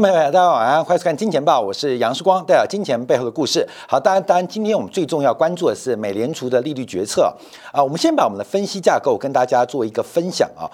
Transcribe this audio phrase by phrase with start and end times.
[0.00, 3.68] 朋友们，大家晚安，欢迎收看《金钱报》，我是杨世光，带来金钱背后的故事。
[3.86, 7.36] 好，当然，当然，今天我们最重要关注的是美联储的利率决策
[7.70, 7.84] 啊。
[7.84, 10.64] 我们先把我们的分析架构跟大家做一个分享啊，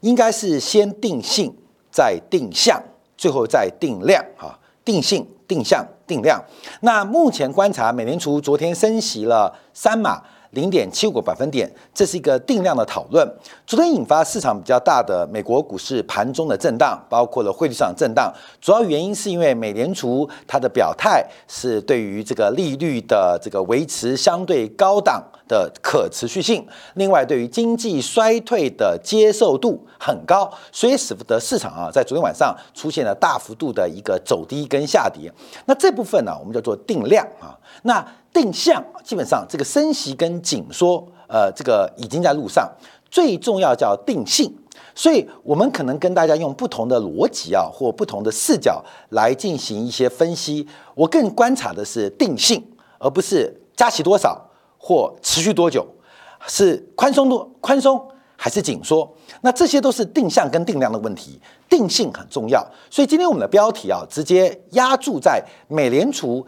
[0.00, 1.54] 应该是先定性，
[1.92, 2.82] 再定向，
[3.16, 4.58] 最后再定量啊。
[4.84, 6.42] 定性、定向、定量。
[6.80, 10.20] 那目前观察，美联储昨天升息了三码。
[10.54, 13.28] 零点七五个百分点，这是一个定量的讨论。
[13.66, 18.32] 昨天引发市场比较大的美国股市盘中的震荡，包括了汇率上震荡。
[18.60, 35.32] 主要原因是因为美联储它的表态是对于这个利率的这个维持相对高档的可持续性，另外对于经济衰退的接受度很高，所以使得市场啊在昨天晚上出现了大幅度的一个走低跟下跌。
[35.66, 37.58] 那这部分呢，我们叫做定量啊。
[37.82, 42.70] 那定向基本上这个升息跟紧缩，呃，这个已经在路上。
[43.08, 44.52] 最重要叫定性，
[44.92, 50.66] 所以我们可能跟大家用不同的逻辑啊，或不同的视角来进行一些分析。
[50.96, 52.60] 我更观察的是定性，
[52.98, 54.44] 而不是加息多少
[54.76, 55.86] 或持续多久，
[56.48, 59.08] 是宽松多宽松还是紧缩？
[59.42, 61.40] 那这些都是定向跟定量的问题。
[61.68, 66.44] 定性很重要，所以今天我们的标题啊，直接压注在美联储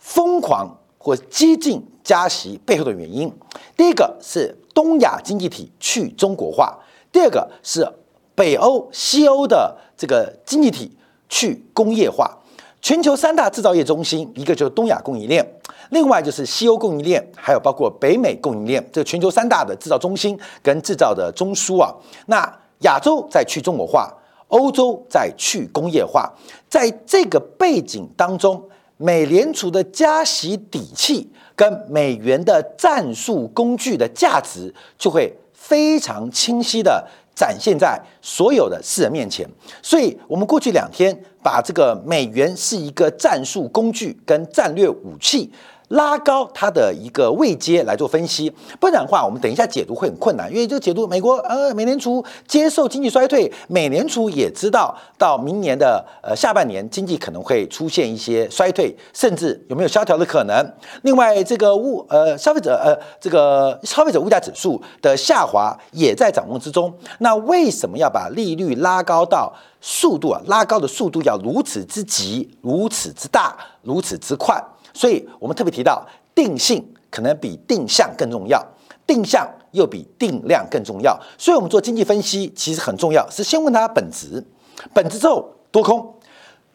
[0.00, 0.68] 疯狂。
[1.08, 3.32] 或激进加息背后的原因，
[3.74, 6.78] 第一个是东亚经济体去中国化，
[7.10, 7.90] 第二个是
[8.34, 10.94] 北欧、西欧的这个经济体
[11.30, 12.36] 去工业化。
[12.82, 15.42] 全球三大制造业中心，一个就是东亚供应链，
[15.88, 21.90] 另外就是西欧供应链，还有包括北美供应链，这全球三大的制造中心跟制造的中枢啊。
[22.26, 24.12] 那亚洲在去中国化，
[24.48, 26.30] 欧洲在去工业化，
[26.68, 28.62] 在这个背景当中。
[28.98, 39.48] 美联储的加息底气跟美元的战术工具的价值，就会非常清晰的展现在所有的世人面前。
[39.82, 45.50] 所以，我们过去两天把这个美元是一个战术工具跟战略武器。
[45.88, 50.50] 拉高它的一个位阶来做分析，不然的话，我们等一下解读会很困难。
[50.50, 60.62] 因为这个解读，美国呃，美联储接受经济衰退，美联储也知道到明年的呃下半年经济可能会出现一些衰退，甚至有没有萧条的可能。
[61.02, 66.92] 另外，这个物呃消费者呃这个消费者物价指数的下滑也在掌握之中。
[67.20, 70.40] 那为什么要把利率拉高到速度啊？
[70.46, 74.62] 拉高的速度要如此之急，如此之大，如此之快？
[74.98, 76.04] 所以我们特别提到，
[76.34, 78.60] 定性可能比定向更重要，
[79.06, 81.16] 定向又比定量更重要。
[81.38, 84.44] 所以，我们做经济分析其实很重要，是先问它本质，
[84.92, 86.14] 本质之后多空，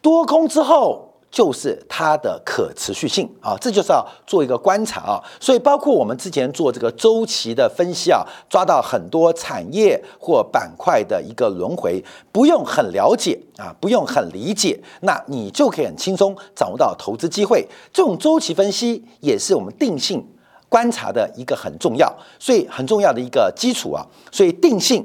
[0.00, 1.03] 多空之后。
[1.34, 5.20] 就是它的可持续性啊，这就是要做一个观察啊。
[5.40, 12.00] 所以，包括我们之前做这个周期的分析啊，抓到很多产业或板块的一个轮回，
[12.30, 17.66] 不用很了解啊，不用很理解，那你就可以很轻松掌握到投资机会。
[17.92, 20.24] 这种周期分析也是我们定性
[20.68, 24.06] 观察的一个很重要，所以很重要的一个基础啊。
[24.30, 25.04] 所以定性、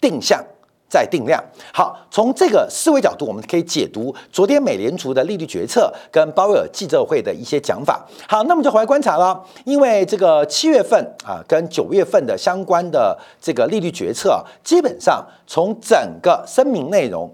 [0.00, 0.44] 定向。
[0.92, 1.42] 再定量
[1.72, 8.06] 好，从这个思维角度，我们可以解读昨天美联储的利率决策跟鲍威尔记者会的一些讲法。
[8.28, 17.32] 好，那么就回来观察了，因为这个七月份啊，跟九月份的相关的这个利率决策，基本上从整个声明内容。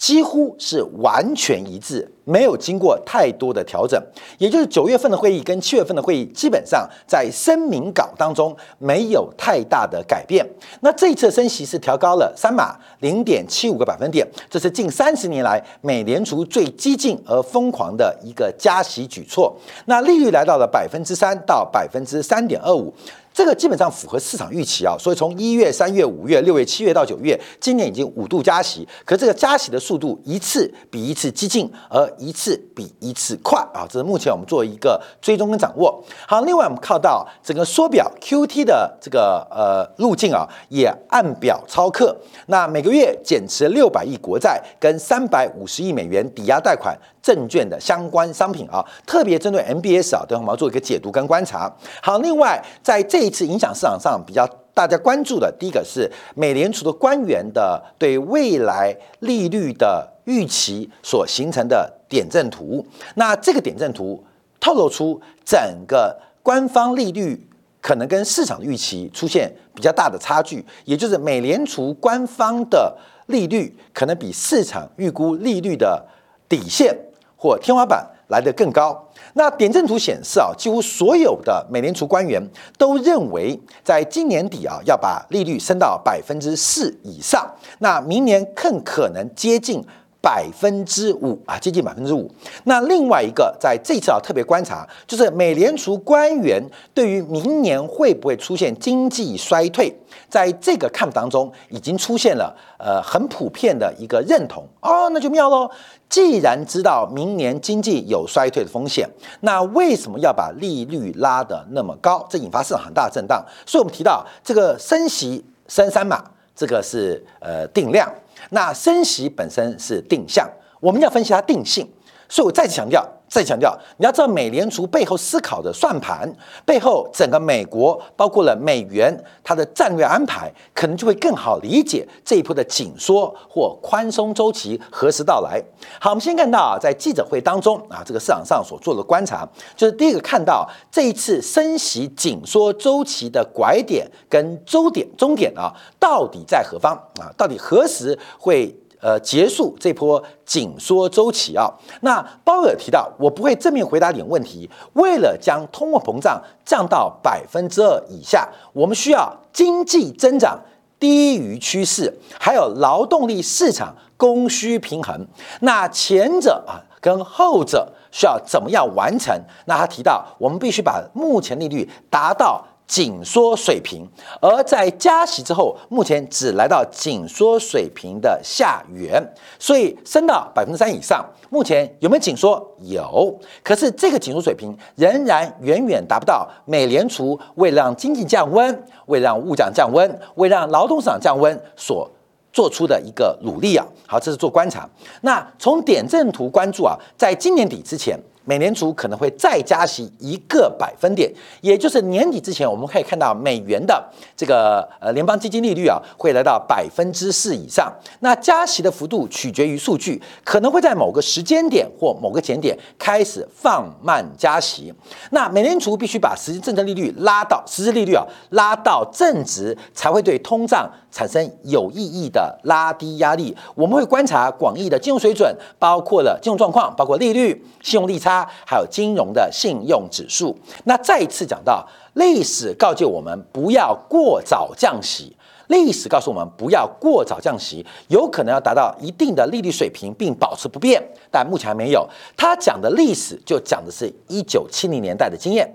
[0.00, 4.02] 几乎是完全一致，没有经过太多的调整。
[4.38, 10.42] 也就是九月份的会议跟七月份的会议，基本上在声明稿当中没有太大的改变。
[10.80, 19.54] 那这一次升息是调高了三码零点七五个百分点，这是近三十年来美联储最激进而疯狂的一个加息举措。
[19.84, 22.90] 那利率来到了百分之三到百分之三点二五。
[23.32, 36.02] 这个基本上符合市场预期啊，所以从一月、三月、五月、六月、七月到九月，今年已经五度加息，可这个加息的速度一次比一次激进，而一次比一次快啊，这是目前我们做一个追踪跟掌握。
[36.26, 42.16] 好，另外我们看到整个缩表 Q T 的这个呃路径啊，也按表操课。
[42.46, 51.70] 那每个月减持六百亿国债跟三百五十亿美元抵押贷款证券的相关商品啊，特别针对 MBS 啊，等会我们要做一个解读跟观察。
[52.02, 62.86] 好，另外在这一次影响市场上比较大家关注的，第一个是美联储的官员的对未来利率的预期所形成的点阵图。
[63.16, 64.24] 那这个点阵图
[64.58, 67.46] 透露出整个官方利率
[67.82, 72.96] 可能跟市场预期出现比较大的差距，也就是美联储官方的
[73.26, 76.02] 利率可能比市场预估利率的
[76.48, 76.96] 底线
[77.40, 79.08] 或天花板来得更高。
[79.32, 82.42] 那点阵图显示啊，几乎所有的美联储官员
[82.76, 87.48] 都认为，在今年底啊，要把利率升到百分之四以上。
[87.78, 89.82] 那明年更可能接近
[90.22, 92.30] 百分之五啊，接近百分之五。
[92.64, 96.62] 那另外一个，在这次啊特别观察，就是美联储官员
[96.92, 99.94] 对于明年会不会出现经济衰退，
[100.28, 105.70] 在这个看当中，已经出现了呃很普遍的一个认同哦，那就妙喽。
[106.08, 109.08] 既然知道明年经济有衰退的风险，
[109.42, 112.26] 那为什么要把利率拉得那么高？
[112.28, 113.44] 这引发市场很大的震荡。
[113.64, 116.24] 所以我们提到这个升息升三码，
[116.60, 118.06] 这个是呃定量。
[118.50, 120.46] 那升息本身是定向，
[120.78, 121.90] 我们要分析它定性，
[122.28, 126.28] 所以我再次强调，再强调，你要知道美联储背后思考的算盘，
[126.66, 135.62] 背后整个美国包括了美元它的战略安排，可能就会更好理解这一波的紧缩或宽松周期何时到来。
[136.00, 147.30] 好，我们先看到啊，在记者会当中啊，这个市场上所做的观察，就是第一个看到这一次升息紧缩周期的拐点跟周点终点啊，到底在何方啊？
[147.36, 148.76] 到底何时会？
[149.00, 151.70] 呃，结束这波紧缩周期啊。
[152.02, 154.68] 那鲍尔提到，我不会正面回答你的问题。
[154.92, 160.60] 为了将通货膨胀降到百分之二以下，我们需要经济增长
[160.98, 165.26] 低于趋势，还有劳动力市场供需平衡。
[165.60, 169.34] 那前者啊，跟后者需要怎么样完成？
[169.64, 172.62] 那他提到，我们必须把目前利率达到。
[172.90, 174.04] 紧缩水平，
[174.40, 179.24] 而在加息之后，目前只来到紧缩水平的下缘，
[179.60, 181.24] 所以升到百分之三以上。
[181.50, 182.60] 目前有没有紧缩？
[182.80, 183.32] 有，
[183.62, 192.10] 可是这个紧缩水平仍然远远达不到美联储为让经济降温、为让物价降温、为让劳动市场降温所
[192.52, 193.86] 做出的一个努力啊。
[194.08, 194.88] 好，这是做观察。
[195.20, 198.18] 那从点阵图关注啊，在今年底之前。
[198.44, 204.02] 美联储可能会再加息一个百分点，也就是年底之前，我们可以看到美元的
[204.36, 207.92] 这个呃联邦基金利率啊会来到百分之四以上。
[208.20, 214.92] 那加息的幅度取决于数据，可能会在某个时间点或某个节点开始放慢加息。
[215.30, 223.54] 那美联储必须把实际政策利率拉到实质利率啊拉到正值，才会对通胀产生有意义的拉低压力。
[223.74, 228.29] 我们会观察广义的金融水准，包括了金融状况，包括利率、信用利差。
[228.66, 230.56] 还有金融的信用指数。
[230.84, 235.36] 那再一次讲到，历史告诫我们不要过早降息。
[235.68, 241.00] 历史告诉我们不要过早降息，有可能要达到一定的利率水平并保持不变，
[241.30, 242.08] 但目前还没有。
[242.36, 245.72] 他讲的历史就讲的是一九七零年代的经验。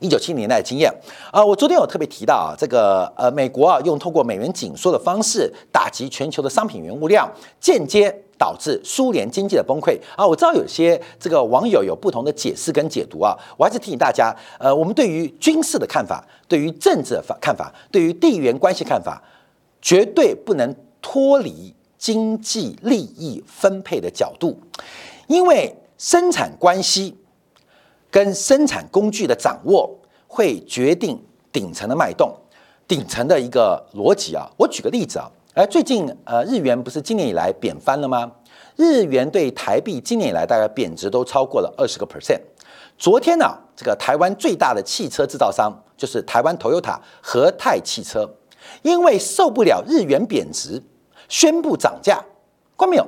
[0.00, 0.90] 一九七零年代的经验
[1.30, 7.30] 啊，我昨天有特别提到啊，这个呃，美国啊，用通过美元紧缩的方式打击全球的商品原物料，
[7.60, 10.26] 间接导致苏联经济的崩溃啊。
[10.26, 19.22] 我知道有些这个网友有不同的解释跟解读啊，我还是提醒大家，呃，我们对于军事的看法，对于政治的看法，对于地缘关系看法，
[19.82, 24.58] 绝对不能脱离经济利益分配的角度，
[25.26, 27.16] 因为生产关系。
[28.10, 29.94] 跟生产工具的掌握
[30.26, 32.34] 会决定顶层的脉动，
[32.88, 34.48] 顶层的一个逻辑啊。
[34.56, 38.30] 我举个例子啊，而最近呃日元不是今年以来贬翻了吗？
[38.76, 42.40] 日元对台币今年以来大概贬值都超过了二十个 percent。
[42.96, 48.28] 昨天呢，这个台湾最大的汽车制造商就是台湾 Toyota 和泰汽车，
[48.82, 50.82] 因为受不了日元贬值，
[51.28, 52.24] 宣布涨价。
[52.76, 53.06] 关没有？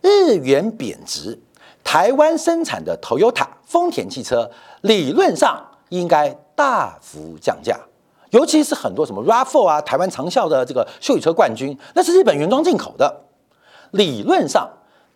[0.00, 1.38] 日元贬值。
[1.84, 4.50] 台湾生产的 Toyota 丰田汽车
[4.82, 7.78] 理论上应该大幅降价，
[8.30, 13.22] 尤其是很多什么 RAV4 啊，台湾长效的这个修理车冠军，那是日本原装进口的，
[13.92, 14.68] 理论上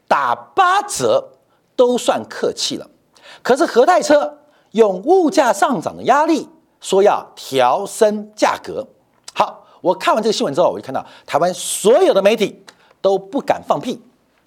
[0.09, 1.29] 打八折
[1.77, 2.89] 都算客气了。
[3.43, 4.39] 可是和泰车
[4.73, 6.49] 用物价上涨的压力
[6.81, 8.87] 说要调升价格。
[9.35, 12.63] 好，我看完这个新闻之后，我就看到台湾所有的媒体
[13.01, 14.01] 都不敢放屁，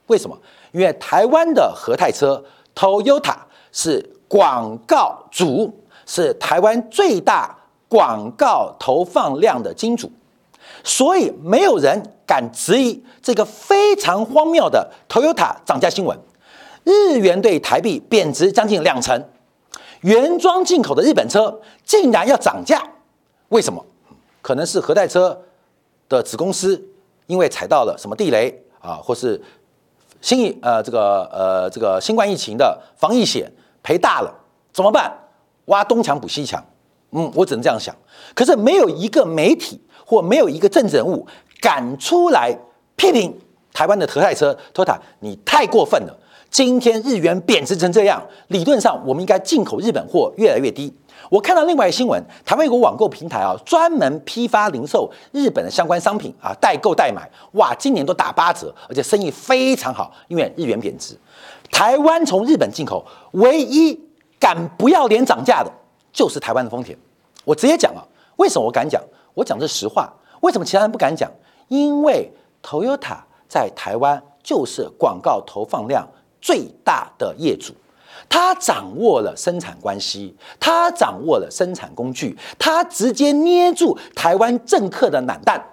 [0.08, 0.38] 为什么？
[0.72, 2.44] 因为台湾的和泰车
[2.76, 3.36] Toyota
[3.72, 5.74] 是广告主，
[6.06, 7.56] 是台湾最大
[7.88, 10.12] 广告投放量的金主，
[10.84, 16.18] 所以没有人敢质疑这个非常荒谬的 Toyota 涨价新闻。
[16.84, 19.20] 日元对台币贬值将近两成，
[20.02, 22.82] 原装进口的日本车竟然要涨价，
[23.50, 23.86] 为什么？
[24.42, 25.42] 可能是和泰车
[26.08, 26.84] 的子公司
[27.28, 29.42] 因为踩到了什么地雷啊，或是。
[30.22, 33.52] 新疫呃这个呃这个新冠疫情的防疫险
[33.84, 34.34] 赔大了
[34.74, 35.12] 怎么办？
[35.66, 36.64] 挖东墙补西墙，
[37.16, 37.96] 嗯，我只能这样想。
[38.34, 41.26] 可是没有一个媒体或没有一个政治人物
[41.62, 42.56] 敢出来
[42.98, 43.34] 批评
[43.74, 46.16] 台湾的特泰车托塔，你太过分了。
[46.52, 50.94] 今天日元贬值成这样，理论上我们应该进口日本货越来越低。
[51.30, 61.18] 我看到另外一新闻，台湾有个网购平台啊，专门批发零售日本的相关商品啊，代购代买，哇，今年都打八折，而且生意非常好，因为日元贬值。
[61.72, 64.00] 台湾从日本进口唯一
[64.40, 65.72] 敢不要脸涨价的，
[66.14, 66.98] 就是台湾的丰田。
[67.46, 68.04] 我直接讲啊，
[68.36, 69.02] 为什么我敢讲？
[69.34, 70.12] 我讲的是实话。
[70.42, 71.32] 为什么其他人不敢讲？
[71.70, 76.08] 因为 Toyota 在台湾就是广告投放量
[76.42, 77.74] 最大的业主。
[78.28, 85.64] 他掌握了生产关系，他掌握了生产工具，他直接捏住台湾政客的懒蛋，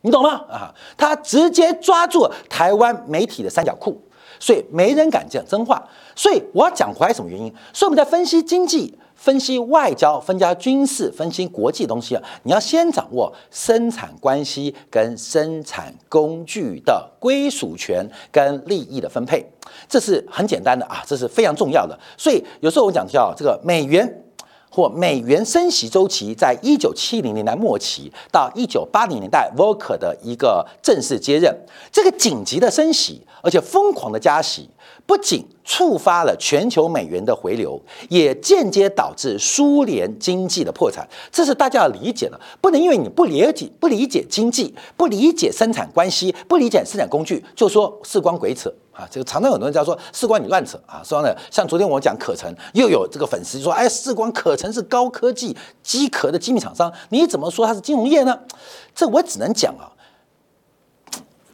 [0.00, 0.44] 你懂吗？
[0.48, 4.00] 啊，他直接抓住台湾媒体的三角裤，
[4.38, 5.82] 所以没人敢讲真话。
[6.14, 7.52] 所以我要讲回来什么原因？
[7.72, 8.96] 所以我们在分析经济。
[9.20, 19.44] 分析外交、分析军事、分析国际东西啊，你要先掌握生产关系跟生产工具的归属权跟利益的分配，
[19.86, 21.98] 这是很简单的啊，这是非常重要的。
[22.16, 24.24] 所以有时候我们讲叫这个美元
[24.70, 31.54] 或美元升息周期，在一九七零年代末期到一九八零年代 v o k e r 的一个正式接任，
[31.90, 34.70] 这个紧急的升息，而且疯狂的加息。
[35.06, 41.08] 不仅触发了全球美元的回流，也间接导致苏联经济的破产。
[41.32, 49.08] 这是大家要理解的，不能因为你不理解、不理解经济、不理解生产关系、不理解生产工具，就说事光鬼扯啊！
[49.10, 51.00] 这个常常很多人在说世光你乱扯啊！
[51.02, 58.38] 说呢，像昨天我讲可成，又有这个粉丝说：“哎，世光可成是高科技机壳的机密厂商，你怎么说它是金融业呢？”
[58.94, 59.88] 这我只能讲啊，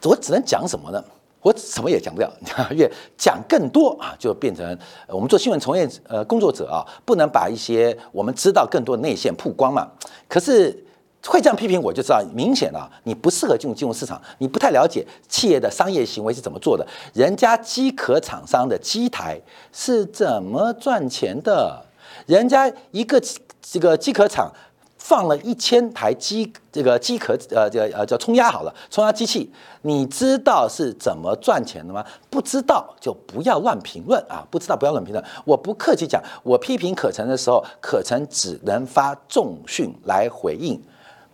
[0.03, 1.01] 我只能讲什么呢？
[1.41, 2.29] 我什么也讲不了，
[2.75, 4.77] 越讲更多啊，就变成
[5.07, 9.87] 我们做新闻从业呃工作者啊，不能把一些我们知道更多的内线曝光嘛。
[10.27, 10.85] 可是
[11.25, 19.39] 会这样批评我就知道，明显啊，你不适合进入金融市场，你不太了解企业的商业行为是怎么做的，人家机壳厂商的机台
[19.71, 21.85] 是怎么赚钱的，
[22.25, 23.21] 人家一个
[23.61, 24.51] 这个机壳厂。
[24.99, 29.49] 放了一千台机这个机壳呃这呃叫冲压好了冲压机器，
[29.83, 32.03] 你知道是怎么赚钱的吗？
[32.29, 34.45] 不知道就不要乱评论啊！
[34.51, 35.23] 不知道不要乱评论。
[35.45, 40.77] 我不客气讲，我批评可成的时候，可成只能发重讯来回应，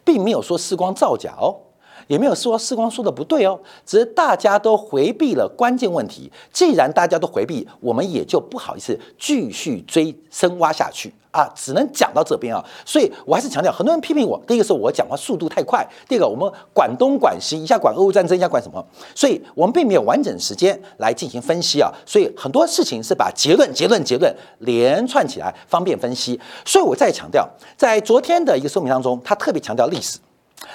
[0.04, 1.62] 并没有说时光造假哦。
[2.08, 6.32] 也没有说世光说的不对哦，只是大家都回避了关键问题。
[6.52, 12.64] 既然大家都回避，我们也就不好意思继续追深挖下去啊，只能讲到这边啊。
[12.86, 21.92] 所以我还是强调，很多人批评我，第一个是我讲话速度太快，第二个我们管东管西，一下管俄乌战争，一下管什么，所以我们并没有完整时间来进行分析啊。
[22.06, 26.40] 所以很多事情是把结论、结论、结论连串起来，方便分析。
[26.66, 30.20] 所以我再强调，在昨天的一个说明当中，他特别强调历史。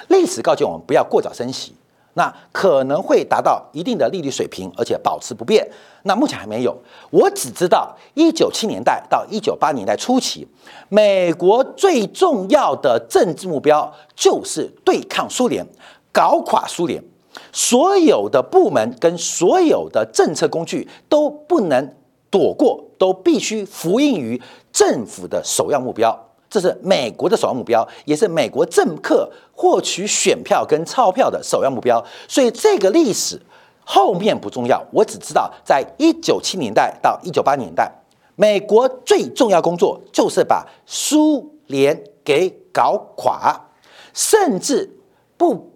[0.07, 1.73] 历史告诫我们不要过早升息，
[2.13, 5.69] 那可能会达到一定的利率水平，而且保持不变。
[6.03, 6.77] 那目前还没有，
[7.11, 10.47] 我只知道一九七年代到一九八年代初期，
[10.87, 15.65] 美国最重要的政治目标就是对抗苏联，
[16.11, 17.03] 搞垮苏联。
[17.51, 21.95] 所有的部门跟所有的政策工具都不能
[22.29, 24.41] 躲过，都必须服应于
[24.71, 26.28] 政府的首要目标。
[26.49, 32.03] 这是美国的首要目标，也是美国政客获取选票跟钞票的首要目标。
[32.27, 33.39] 所以这个历史
[33.85, 37.91] 后面不重要，我只知道，在一九七年代到一九八年代，
[38.35, 43.69] 美国最重要工作就是把苏联给搞垮，
[44.13, 44.89] 甚至
[45.37, 45.71] 不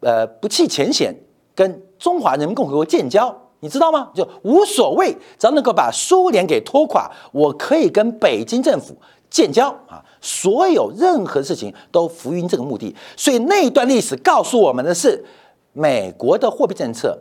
[0.00, 1.12] 呃不弃前嫌，
[1.56, 4.10] 跟中华人民共和国建交，你知道吗？
[4.14, 8.96] 就无所谓，只要能够把苏联给拖垮，我可以跟北京政府。
[9.34, 15.24] 建交啊，所有任何事情都服于这个目的，所以那段历史告诉我们的是，
[15.72, 17.18] 美国的货币政策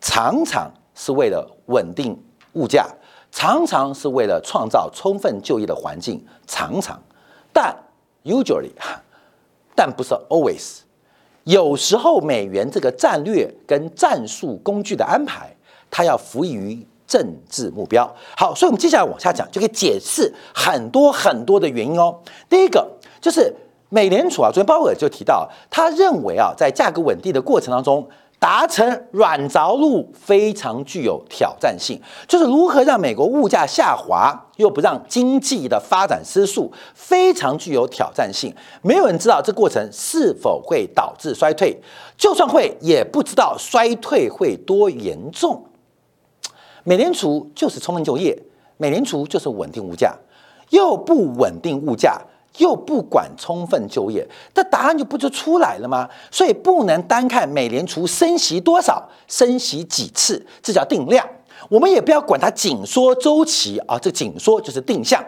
[0.00, 2.20] 常常是为了稳定
[2.54, 2.84] 物价，
[3.30, 7.00] 常常是为了创造充分就业的环境，常常，
[7.52, 7.76] 但
[8.24, 8.72] usually，
[9.76, 10.78] 但不是 always，
[11.44, 15.54] 有时候美元这个战略跟战术工具的安排，
[15.88, 16.84] 它要服役于。
[17.10, 22.16] 政治目标好，所以我们接下来往下讲，就可以解释很多很多的原因哦。
[22.48, 22.88] 第一个
[23.20, 23.52] 就是
[23.88, 38.54] 美联储啊，昨天鲍威尔就提到，他认为啊，在价格稳定的过程当中，达成软着陆非常具有挑战性，就是如何让美国物价下滑，又不让经济的发展失速，非常具有挑战性。
[38.82, 41.76] 没有人知道这过程是否会导致衰退，
[42.16, 45.66] 就算会，也不知道衰退会多严重。
[46.84, 48.36] 美联储就是充分就业，
[48.76, 50.14] 美联储就是稳定物价，
[50.70, 52.20] 又不稳定物价，
[52.58, 56.08] 又不管充分就业，这答案就不就出来了吗？
[56.30, 61.26] 所以不能单看美联储升息多少，升息几次，这叫定量。
[61.68, 65.22] 我们也不要管它紧缩周期啊，这紧缩就是定向。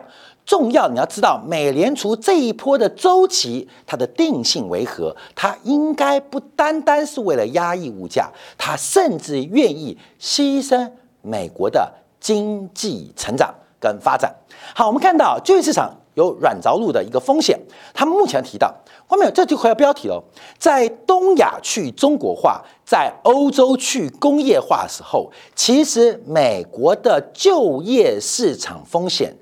[0.45, 5.15] 重要你要知道，美联储这一波的周期，它的定性为何？
[5.37, 8.29] 它应该不单单是为了压抑物价，
[8.59, 10.91] 它甚至愿意牺牲
[11.23, 14.35] 美国的经济成长跟发展。
[14.75, 17.59] 好，我们看到就业市场有软着陆的一个风险。
[17.95, 18.73] 他们目前提到，
[19.07, 20.23] 后面这就回到标题了，
[20.59, 29.35] 在东亚去中国化，在欧洲去工业化的时候，其实美国的就业市场风险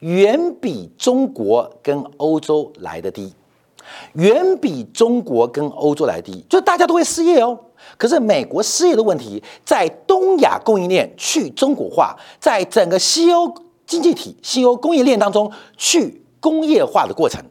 [0.00, 3.34] 远比中国跟欧洲来的低，
[4.12, 7.58] 远比中国跟欧洲来低，就大家都会失业哦。
[7.96, 13.52] 可是美国失业的问题，在东亚供应链去中国化，在整个西欧。
[13.88, 17.42] 经济体、西欧供应链当中去工业化的过程，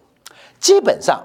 [0.59, 1.19] 基本上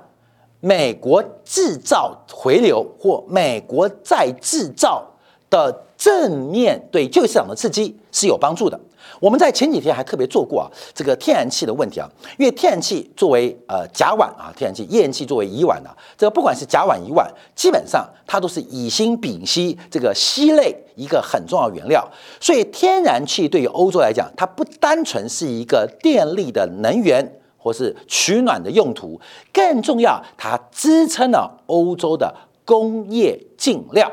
[0.58, 5.06] 美国制造回流或美国再制造
[5.50, 8.78] 的正面对就业市场的刺激是有帮助的。
[9.18, 22.08] 我们在前几天还特别做过啊，这个天然气的问题啊，因为天然气作为呃甲烷啊，天然气、页岩气作为乙烷的，这个不管是甲烷、乙烷，基本上它都是乙辛、丙烯这个烯类一个很重要原料，
[22.40, 29.20] 所以天然气对于欧洲来讲，它不单纯是一个电力的能源或是取暖的用途，
[29.52, 32.32] 更重要，它支撑了欧洲的
[32.64, 34.10] 工业进料。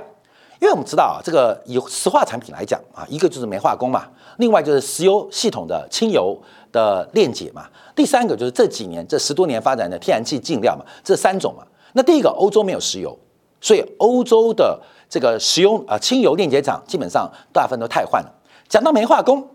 [0.60, 6.38] 因为我们知道啊，这个以石化产品来讲啊，一个就是煤化工嘛，另外就是石油系统的轻油
[6.72, 11.64] 的炼解嘛，第三个就是这几年这十多年发展的天然气进料嘛，这三种嘛。
[11.94, 13.18] 那第一个，欧洲没有石油，
[13.62, 14.78] 所以欧洲的
[15.10, 18.30] 这个石油啊轻油炼解厂基本上大部分都太换了。
[18.68, 19.48] 讲到煤化工，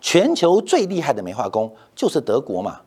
[0.00, 2.80] 全球最厉害的煤化工就是德国嘛，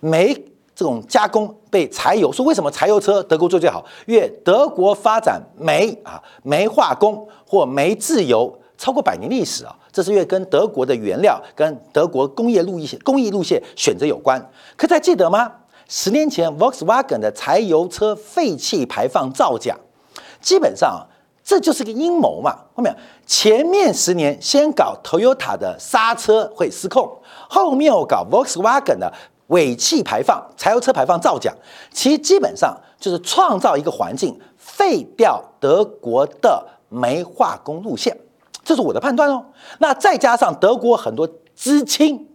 [0.00, 0.53] 煤。
[0.74, 3.84] 这种加工被柴油说为什么柴油车德国做最好？
[4.06, 14.50] 因为德国发展煤啊煤化工或煤制油超过百年历史啊，这是因为跟德国的原料跟德国工业路线工艺路线选择有关。
[14.76, 15.50] 可还记得吗？
[15.88, 19.76] 十年前 Volkswagen 的柴油车废气排放造假，
[20.40, 21.06] 基本上
[21.44, 22.56] 这就是个阴谋嘛。
[22.74, 22.94] 后面
[23.26, 27.08] 前面十年先搞 Toyota 的刹车会失控，
[27.48, 29.12] 后面又搞 Volkswagen 的。
[29.48, 31.52] 尾气排放、柴油车排放造假，
[31.92, 38.16] 其实基本上就是创造一个环境，废掉德国的煤化工路线，
[38.64, 39.44] 这是我的判断哦。
[39.78, 42.26] 那再加上德国很多知青、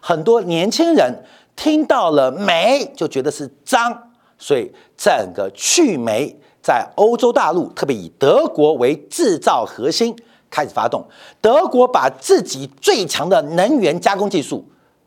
[0.00, 1.24] 很多年轻人
[1.56, 10.14] 听到了煤就觉得是脏，所以整个去煤在欧洲大陆，特别以德国为制造核心
[10.48, 11.04] 开始发动，
[11.40, 14.64] 德国把自己最强的能源加工技术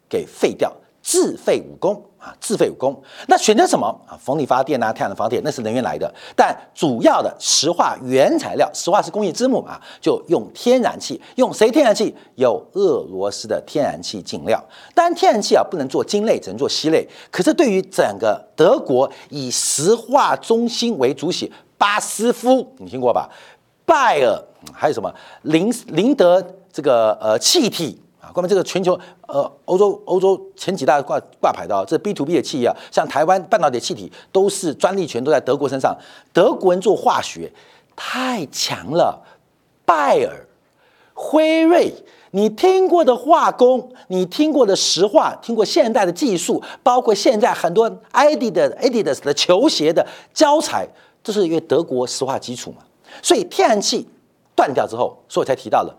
[0.10, 0.70] 给废掉。
[1.02, 3.02] 自废武功啊，自废武功。
[3.28, 4.18] 那选择什么啊？
[4.22, 6.14] 风力发电啊，太阳能发电，那是能源来的。
[6.36, 11.20] 但主要的石化原材料，石化是工业之母嘛，就用天然气。
[11.36, 12.14] 用谁天然气？
[12.36, 14.64] 有俄罗斯的天然气进料。
[14.94, 17.08] 当然，天然气啊不能做精类，只能做稀类。
[17.32, 23.30] 可是对于整个德国以石化中心为主体，巴斯夫你听过吧？
[23.86, 24.38] 拜尔
[24.74, 25.12] 还有什么
[25.44, 28.02] 林林德这个呃气体。
[28.34, 35.96] 关于这个全球，呃，欧洲欧洲前几大挂挂牌的，这 B to B 的企业啊，像台湾半导体气体都是专利权都在德国身上。
[36.34, 37.52] 德国人做化学
[37.96, 39.24] 太强了，
[39.86, 40.48] 拜耳、
[41.14, 41.94] 辉瑞，
[42.32, 50.88] 你听过的化工，你听过的石化，听过现代的技术，包括现在很多 ID 的 Adidas 的球鞋的胶材，
[51.24, 52.84] 这是因为德国石化基础嘛。
[53.22, 54.08] 所以天然气
[54.56, 55.96] 断掉之后，所以我才提到了。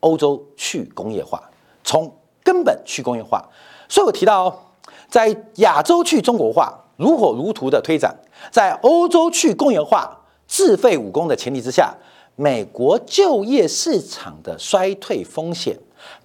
[0.00, 1.42] 欧洲去工业化，
[1.84, 3.48] 从根本去工业化，
[3.88, 4.72] 所以我提到，
[5.08, 8.16] 在亚洲去中国化如火如荼的推展，
[8.50, 11.94] 在欧洲去工业化自废武功的前提之下，
[12.36, 15.76] 美国就业市场的衰退风险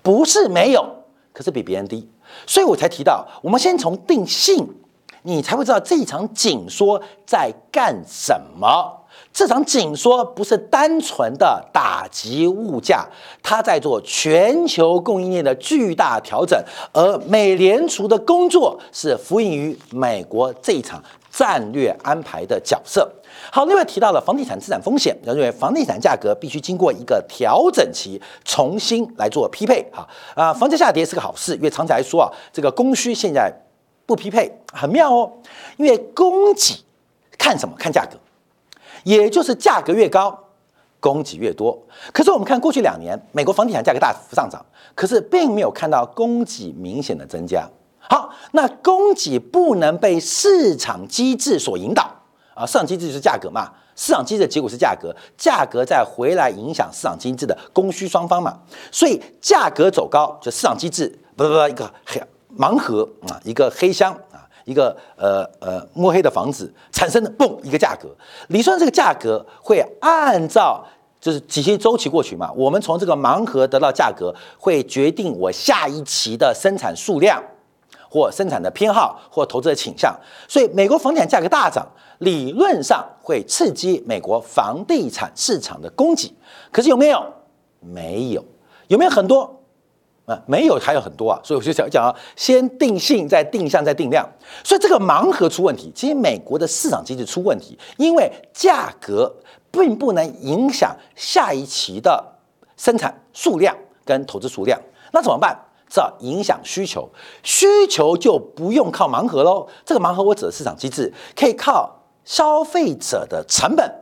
[0.01, 0.85] 不是没有，
[1.33, 2.09] 可是比别人低，
[2.45, 4.67] 所以我才提到，我们先从定性，
[5.23, 9.02] 你才会知道这一场紧缩在干什么。
[9.33, 13.03] 这场紧缩不是单纯的打击物价，
[13.41, 23.11] 它在做全球供应链的巨大调整，而美联储的工作是服膺于美国这一场战略安排的角色。
[23.51, 29.83] 好，另外提到了房地产资产风险，要认为房地产价格必须经过一个调整期，重新来做匹配。
[29.91, 33.51] 哈啊，房价下跌是个好事，因为长期来说啊，这个供需现在
[34.05, 35.31] 不匹配，很妙哦。
[35.77, 36.75] 因为供给
[37.39, 37.73] 看什么？
[37.79, 38.11] 看价格。
[39.03, 40.37] 也就是价格越高，
[40.99, 41.77] 供给越多。
[42.11, 47.67] 可是我们看过去两年，美国房地产价格大幅上涨，可是并没有看到供给明显的增加。
[47.99, 52.03] 好，那供给不能被市场机制所引导
[52.53, 58.59] 啊，市场机制就是价格嘛，市场机制的结果是价格，价格再回来影响市场机制的供需双方嘛。
[58.91, 62.21] 所以价格走高，就市场机制不不不一个黑
[62.57, 64.15] 盲盒啊，一个黑箱，
[64.65, 68.09] 一个呃呃摸黑的房子产生的嘣一个价格，
[68.47, 70.83] 理算这个价格会按照
[71.19, 77.41] 就是几期周期过去嘛，我们从这个盲盒得到价格，会决定我下一期的生产数量
[78.09, 80.13] 或生产的偏好或投资的倾向，
[80.47, 81.87] 所以美国房地产价格大涨，
[82.19, 86.33] 理论上会刺激美国房地产市场的供给，
[86.71, 87.25] 可是有没有？
[87.79, 88.43] 没有，
[88.87, 89.62] 有没有很多？
[90.25, 94.27] 啊，没有还有很多啊，所以我就想讲啊，先定性，再定向，再定量。
[94.63, 99.35] 所以这个盲盒出问题，其实美国的市场机制出问题，因为价格
[99.69, 102.23] 并不能影响下一期的
[102.77, 104.79] 生产数量跟投资数量，
[105.11, 105.57] 那怎么办？
[105.89, 107.07] 这影响需求，
[107.43, 109.67] 需求就不用靠盲盒喽。
[109.85, 113.93] 这个盲盒我指的市场机制，可以靠消费者的成本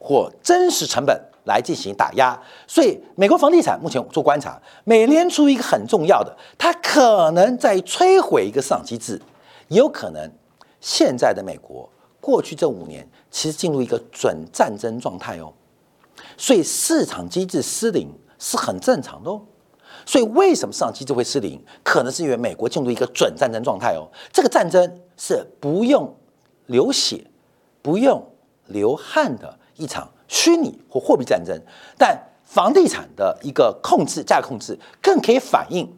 [0.00, 1.27] 或真实成本。
[1.48, 9.20] 来进行打压，所以美国房地产目前做观察，美联储一个很重要的，它可能在摧毁一个市场机制，
[9.68, 10.30] 也有可能
[10.78, 11.88] 现在的美国
[12.20, 15.50] 过去这五年其实进入一个准战争状态哦，
[16.36, 18.08] 所以市场机制失灵
[18.38, 19.40] 是很正常的哦，
[20.04, 21.58] 所以为什么市场机制会失灵？
[21.82, 26.14] 可能是因为美国进入一个准战争状态哦，这个战争是不用
[26.66, 27.24] 流血、
[27.80, 28.22] 不用
[28.66, 30.06] 流汗的一场。
[30.28, 31.58] 虚拟或货币战争，
[31.96, 35.90] 但房地产的一个控制价格控制更可以反映，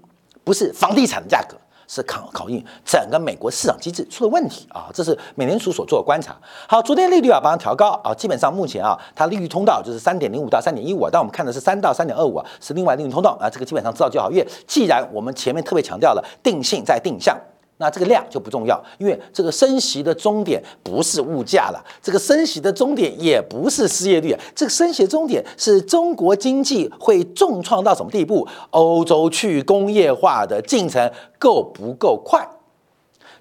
[0.42, 4.88] 不是房地产的价格，是考考验整个美国市场机制出了问题啊！
[4.94, 6.36] 这是美联储所做的观察。
[6.68, 14.30] 好，昨天利率啊把它调高啊，基本上目前啊它利率通道就是三点零五到三点一五，但我们看的是三到三点二五啊，是另外利率通道啊，这个基本上知道就好。
[14.30, 17.38] 因为既然我们前面特别强调了定性在定向。
[17.82, 28.46] 那这个量就不重要，因为这个升息的终点不是物价了，这个升息的终点也不是失业率，这个升息的终点是中国经济会重创到什么地步？
[28.68, 32.46] 欧洲去工业化的进程够不够快？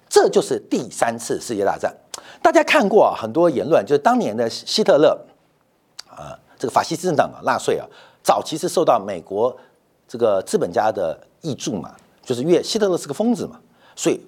[0.08, 1.94] 这就是第三次世界大战。
[2.40, 5.18] 大家看过很多言论，就是当年的希特勒
[6.08, 7.86] 啊，这个法西斯政党啊，纳粹啊，
[8.22, 9.54] 早期是受到美国
[10.08, 13.60] 这个资本家的益助嘛，就是因为希特勒是个疯子嘛，
[13.94, 14.18] 所以。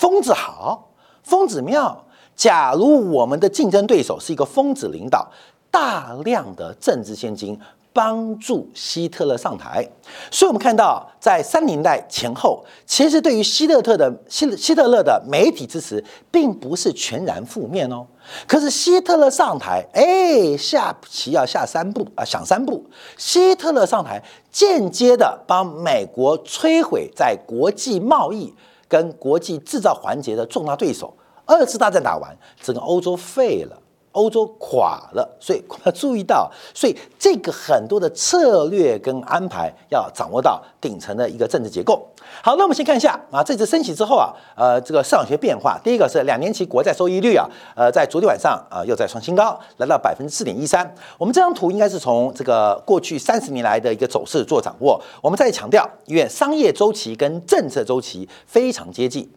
[0.00, 0.88] 疯子好，
[1.22, 2.06] 疯子妙。
[2.34, 5.30] 假如我们的竞争对手是一个疯子领导，
[5.70, 7.60] 大量的政治现金
[7.92, 9.86] 帮助希特勒上台，
[10.30, 18.06] 所以我们看到在三零代前后，其实对于希特勒的希希特勒的媒体支持并不是全然负面哦。
[18.46, 22.82] 可是希特勒上台，哎，下棋要下三步啊，想三步。
[23.18, 28.54] 希特勒上台，间接的帮美国摧毁在国际贸易。
[28.90, 33.79] 跟国际制造环节的重大对手，二次大战打完，整个欧洲废了，
[34.12, 42.06] 欧洲垮了，所以要注意到，所以这个很多的策略跟安排要掌握到顶层的一个政治结构。
[42.42, 50.94] 好，那我们先看一下啊，这次升息之后啊，呃，这个市场学变化，第一个是两年期国债收益率啊，呃，在昨天晚上啊又在创新高，来到百分之四点一三。
[51.18, 55.00] 我们这张图应该是从这个过去三十年来的一个走势做掌握。
[55.22, 59.28] 我们再强调，因为商业周期跟政策周期非常接近，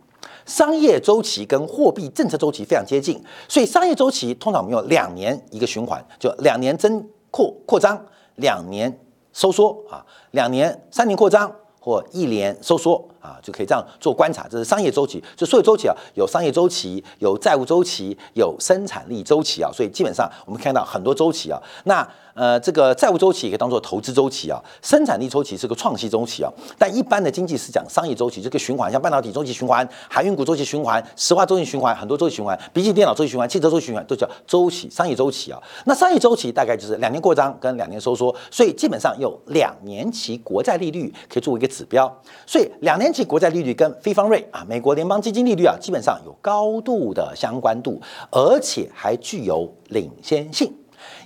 [0.46, 9.00] 商业周期跟货币政策周期非常接近，所以商业周期通常我们用两年一个循环，就两年增扩扩张，两年
[9.32, 11.54] 收缩啊，两年三年扩张。
[11.86, 14.46] 或一年收缩啊，就可以这样做观察。
[14.50, 19.72] 这是商业周期，就所有周期啊，有商业周期，有债务周期，有生产力周期啊。
[19.74, 21.58] 所以基本上我们看到很多周期啊。
[21.86, 22.06] 那
[22.36, 26.52] 呃，这个债务周期也可以当做投资周期啊，生产力周期是个创新周期啊。
[26.80, 35.62] 但一般的经济是讲商业周期，这个循环，像半导体周期循环、海运股周期循环、石化周期循环，很多周期循环，笔记电脑周期循环、汽车周期循环都叫周期，商业周期啊。
[35.86, 42.12] 那商业周期大概就是两年扩张跟两年收缩，所以基本上有两年期国债利率可以作为一个指标。
[42.48, 50.74] 所以两年期国债利率跟非方瑞啊，美国联邦基金利率啊，基本上有高度的相关度，而且还具有领先性。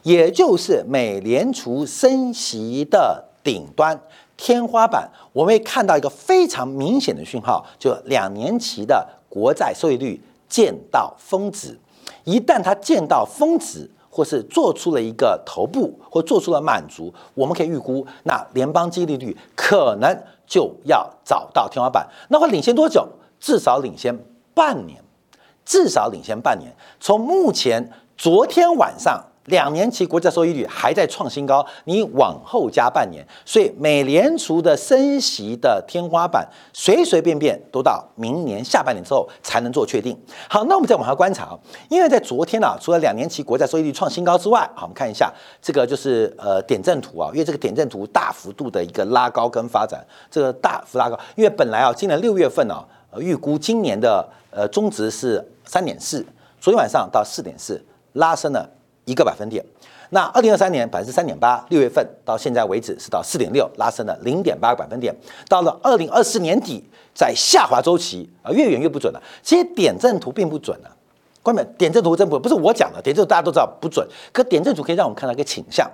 [0.04, 4.00] 也就是美联储升息的顶端
[4.36, 11.78] 天花板，我们会看到一个非常明显的讯号，就两年期的国债收益率见到峰值。
[12.23, 20.12] 一旦它见到峰值，或是做出了一个头部，或做出了满足，我们可以预估，那联邦基金利率可能
[20.47, 22.08] 就要找到天花板。
[22.30, 23.08] 那会领先多久？
[23.39, 24.17] 至少领先
[24.56, 24.99] 半年，
[25.63, 26.75] 至少领先半年。
[26.99, 29.23] 从目前昨天晚上。
[29.47, 40.17] 两年期国债收益率还在创新高，你往后加半年，所以美联储的升息的天花板随随便便都到明年下半年之后才能做确定。
[40.49, 41.57] 好，那我们再往下观察，
[41.89, 52.83] 因为在昨天呢，除了两年期国债收益率创新高之外，好，我们看一下这个就是呃点阵图啊，因为这个点阵图大幅度的一个拉高跟发展，这个大幅拉高，因为本来啊，今年六月份呢。
[53.10, 56.19] 呃，预估今年的呃中值是三点四，
[56.60, 57.81] 昨天晚上到四点四，
[58.12, 58.69] 拉升了
[59.07, 59.65] 一个百分点。
[60.11, 65.13] 那二零二三年百分之三点八，六月份到现在为止是到四点六，拉升了零点八个百分点。
[65.49, 66.81] 到了二零二四年底，
[67.13, 69.21] 在下滑周期啊，越远越不准了。
[69.41, 70.87] 其实点阵图并不准啊，
[71.43, 75.91] 关门点阵图真不不是我讲的，点阵图大家都知道不准，可点阵图可以让我们看到一个倾向，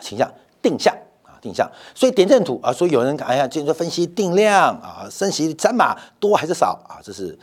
[0.00, 0.28] 倾向
[0.60, 1.70] 定向啊，定向。
[1.94, 7.38] 所以点阵图啊，所以有人哎呀，就是分析定量啊，升息三码多还是少啊，这是。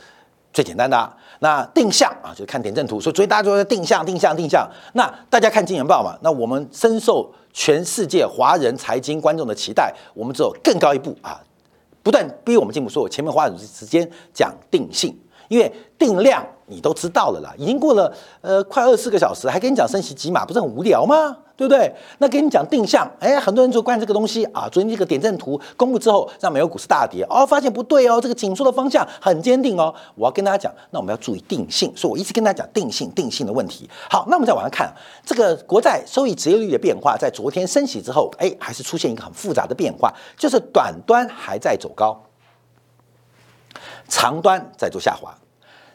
[0.52, 4.68] 最简单的那定向啊，就是看点阵图，所以所以大家都在定向、定向、定向。
[4.92, 11.40] 那大家看金钱报嘛，那我们深受全世界华人财经观众的期待，我们走更高一步啊，
[12.02, 12.90] 不断逼我们进步。
[12.90, 15.18] 说我前面花很多时间讲定性，
[15.52, 18.10] 因为定量你都知道了啦，已经过了
[18.40, 21.36] 呃快二十四个小时，还跟你讲升息几码，不是很无聊吗？
[21.54, 21.94] 对不对？
[22.16, 24.66] 那跟你讲定向，哎，很多人就关这个东西啊。
[24.72, 29.94] 昨天这个点阵图公布之后，让美国股市大跌哦，发现不对哦，这个紧缩的方向很坚定哦。
[30.14, 33.88] 我要跟大家讲，那我们要注意定性，所以我一直跟大家讲定性、定性的问题。
[34.08, 34.92] 好，那我们再往下看，
[35.26, 42.18] 这个国债收益直业率的变化，在昨天升息之后，哎，还是出现一个很复杂的变化，就是短端还在走高，
[44.08, 45.34] 长端在做下滑，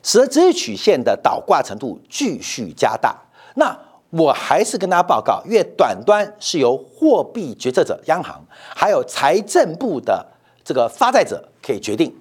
[0.04, 3.16] 使得直业曲线的倒挂程度继续加大。
[3.56, 3.78] 那
[4.10, 8.42] 我还是跟大家报告，越短端是由货币决策者、央行，
[8.76, 10.26] 还有财政部的
[10.64, 12.16] 这个发债者可以决定。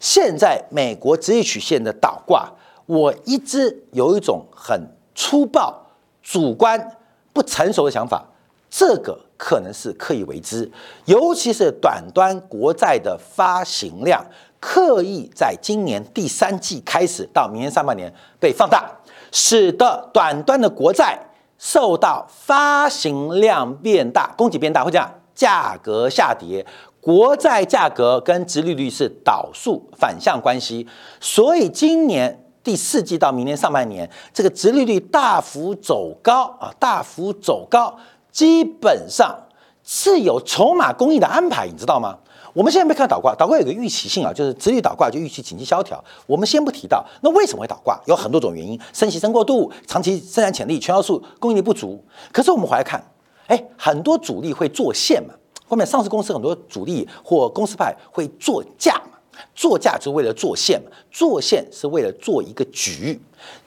[0.00, 2.52] 现在美国直业曲线的倒挂，
[2.86, 4.80] 我一直有一种很
[5.14, 5.86] 粗暴、
[6.22, 6.96] 主观、
[7.32, 8.24] 不成熟的想法，
[8.68, 10.70] 这个可能是刻意为之，
[11.04, 14.24] 尤其是短端国债的发行量，
[14.60, 18.90] 刻意在今年第三季开始到明年上半年被放大，
[19.32, 21.18] 使得短端的国债。
[21.60, 26.64] 受到发行量变大、供给变大，会这样价格下跌，
[27.00, 30.86] 国债价格跟殖利率是导数反向关系，
[31.18, 37.98] 所以今年第四季到明年上半年，这个殖利率大幅走高啊，大幅走高，
[38.30, 39.36] 基本上
[39.82, 42.16] 是有筹码供应的安排，你知道吗？
[42.58, 46.02] 我们现在没看到倒挂，倒挂有个预期性啊，就是直率倒挂就预期经济萧条。
[46.26, 47.96] 我们先不提到，那为什么会倒挂？
[48.06, 52.04] 有很多种原因，升息升过度，长期生产潜力、全要素供应力不足。
[52.32, 53.00] 可是我们回来看，
[53.46, 55.32] 哎，很多主力会做线嘛，
[55.68, 59.18] 后面上市公司很多主力或公司派会做价嘛，
[59.54, 63.20] 做价是为了做线嘛，做线是为了做一个局，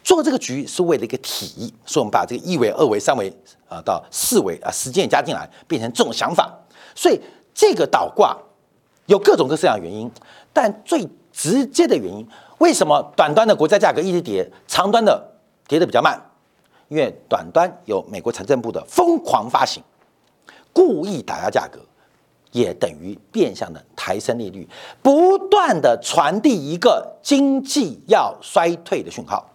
[0.04, 3.34] 做这个局是为了一个体，所以我们把这个一维、二维、三维
[3.69, 6.54] 啊到四维啊时间加进来，变成这种想法。
[6.93, 7.17] 所以
[7.54, 8.38] 这个倒挂。
[9.07, 10.09] 有各种各式样的原因，
[10.53, 12.27] 但最直接的原因，
[12.59, 15.21] 为什么短端的国债价格一直跌，长端的
[15.67, 16.21] 跌的比较慢？
[16.87, 19.81] 因为短端有美国财政部的疯狂发行，
[20.73, 21.79] 故意打压价格，
[22.51, 24.67] 也等于变相的抬升利率，
[25.01, 29.49] 不断的传递一个经济要衰退的讯号。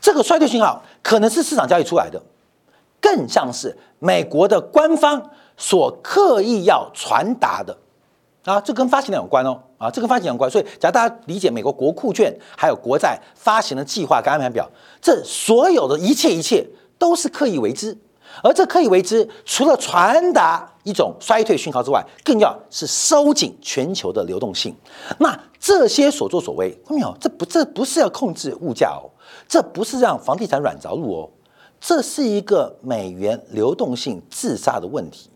[0.00, 2.20] 这个衰退讯号可能是市场交易出来的，
[3.00, 7.76] 更像是美国的官方所刻意要传达的。
[8.44, 14.68] 啊，这跟发行量有关哦，啊，这跟发行量有关，所以假如大家理解美国国库券还有国债发行的计划跟安排表，
[15.02, 16.66] 这所有的一切一切
[16.98, 17.96] 都是刻意为之，
[18.42, 24.74] 而这刻意为之，除了传达一种衰退讯号之外，更要是收紧全球的流动性。
[25.18, 27.14] 那这些所作所为，没有？
[27.20, 29.10] 这不，这不是要控制物价哦，
[29.46, 31.30] 这不是让房地产软着陆哦，
[31.80, 35.28] 这是一个美元流动性自杀的问题，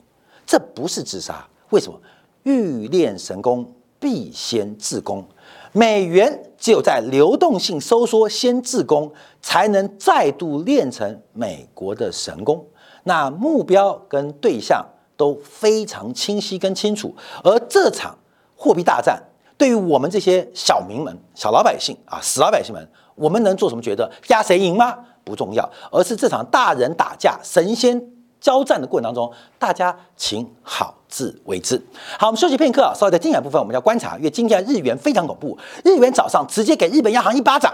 [0.46, 2.00] 这不是自杀，为什么？
[2.42, 5.24] 欲练神功，必先自宫。
[5.72, 12.66] 美元只有在流动性收缩先自宫，才能再度练成美国的神功。
[13.04, 14.84] 那目标跟对象
[15.16, 17.14] 都非常清晰跟清楚。
[17.42, 18.18] 而这场
[18.54, 19.22] 货币大战，
[19.56, 23.80] 对于我们这些小民们、小老百姓啊、死老百姓们，我们能做什么？
[23.80, 24.98] 觉得压谁赢吗？
[25.24, 27.98] 不重要，而是这场大人打架、神仙。
[28.42, 31.80] 交战的过程当中，大家请好自为之。
[32.18, 37.72] 好，我们休息片刻，稍微在精彩部分，我们要观察，因为今天日元非常恐怖，日元早上直接给日本央行一巴掌，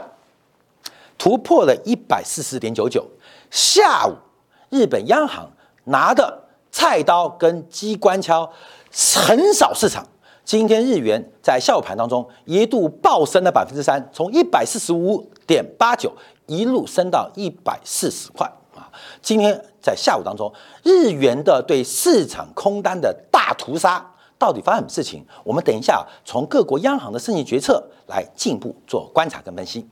[1.17, 3.05] 突破了一百四十点九九。
[3.51, 4.13] 下午，
[4.69, 5.51] 日本央行
[5.85, 8.49] 拿的菜刀跟机关枪
[9.27, 10.07] 横扫市场。
[10.45, 16.13] 今天日元在下午盘当中一度暴升了百分之三，从一百四十五点八九
[16.47, 18.51] 一路升到一百四十块。
[19.21, 24.05] 今天在下午当中，日元的对市场空单的大屠杀，
[24.39, 25.25] 到底发生什么事情？
[25.45, 29.89] 我们等一下从各国央行的升息决策来进一步做观察跟分析。